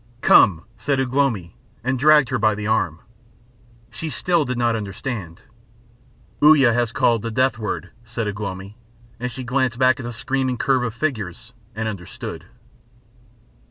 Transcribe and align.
"Come!" 0.21 0.63
said 0.79 0.99
Ugh 0.99 1.13
lomi, 1.13 1.55
and 1.83 1.99
dragged 1.99 2.29
her 2.29 2.39
by 2.39 2.55
the 2.55 2.65
arm. 2.65 3.01
She 3.91 4.09
still 4.09 4.45
did 4.45 4.57
not 4.57 4.75
understand. 4.75 5.43
"Uya 6.41 6.73
has 6.73 6.91
called 6.91 7.21
the 7.21 7.29
death 7.29 7.59
word," 7.59 7.91
said 8.03 8.27
Ugh 8.27 8.39
lomi, 8.39 8.77
and 9.19 9.31
she 9.31 9.43
glanced 9.43 9.77
back 9.77 9.99
at 9.99 10.03
the 10.03 10.11
screaming 10.11 10.57
curve 10.57 10.81
of 10.83 10.95
figures, 10.95 11.53
and 11.75 11.87
understood. 11.87 12.45